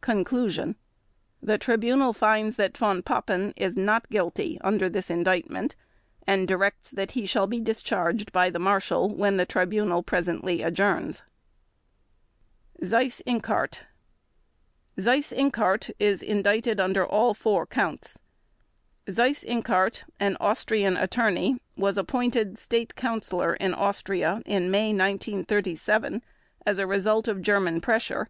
Conclusion 0.00 0.76
The 1.42 1.58
Tribunal 1.58 2.12
finds 2.12 2.54
that 2.54 2.76
Von 2.78 3.02
Papen 3.02 3.52
is 3.56 3.76
not 3.76 4.08
guilty 4.08 4.60
under 4.60 4.88
this 4.88 5.10
Indictment, 5.10 5.74
and 6.24 6.46
directs 6.46 6.92
that 6.92 7.10
he 7.10 7.26
shall 7.26 7.48
be 7.48 7.58
discharged 7.58 8.30
by 8.30 8.48
the 8.48 8.60
Marshal, 8.60 9.08
when 9.12 9.38
the 9.38 9.44
Tribunal 9.44 10.04
presently 10.04 10.62
adjourns. 10.62 11.24
SEYSS 12.80 13.22
INQUART 13.26 13.80
Seyss 15.00 15.32
Inquart 15.36 15.90
is 15.98 16.22
indicted 16.22 16.78
under 16.78 17.04
all 17.04 17.34
Four 17.34 17.66
Counts. 17.66 18.20
Seyss 19.08 19.42
Inquart, 19.44 20.04
an 20.20 20.36
Austrian 20.38 20.96
attorney, 20.96 21.60
was 21.76 21.98
appointed 21.98 22.56
State 22.56 22.94
Councillor 22.94 23.54
in 23.54 23.74
Austria 23.74 24.42
in 24.46 24.70
May 24.70 24.90
1937 24.92 26.22
as 26.64 26.78
a 26.78 26.86
result 26.86 27.26
of 27.26 27.42
German 27.42 27.80
pressure. 27.80 28.28